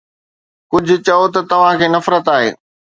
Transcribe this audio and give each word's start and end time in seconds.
ڪجهه 0.71 0.97
چئو 1.05 1.25
ته 1.33 1.39
توهان 1.49 1.73
کي 1.81 1.87
نفرت 1.95 2.25
آهي 2.35 2.49